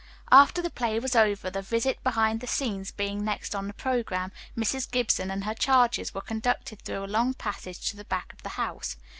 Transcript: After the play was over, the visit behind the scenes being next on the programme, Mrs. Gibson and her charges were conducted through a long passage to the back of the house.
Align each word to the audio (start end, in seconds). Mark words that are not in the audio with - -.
After 0.31 0.63
the 0.63 0.71
play 0.71 0.97
was 0.99 1.15
over, 1.15 1.51
the 1.51 1.61
visit 1.61 2.01
behind 2.03 2.39
the 2.39 2.47
scenes 2.47 2.89
being 2.89 3.23
next 3.23 3.53
on 3.53 3.67
the 3.67 3.73
programme, 3.75 4.31
Mrs. 4.57 4.89
Gibson 4.89 5.29
and 5.29 5.43
her 5.43 5.53
charges 5.53 6.11
were 6.11 6.21
conducted 6.21 6.81
through 6.81 7.03
a 7.03 7.05
long 7.05 7.35
passage 7.35 7.87
to 7.91 7.97
the 7.97 8.05
back 8.05 8.33
of 8.33 8.41
the 8.41 8.49
house. 8.57 8.95